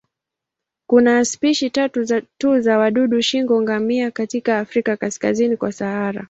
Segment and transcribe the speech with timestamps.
[0.87, 6.19] Kuna spishi tatu tu za wadudu shingo-ngamia katika Afrika kaskazini kwa Sahara.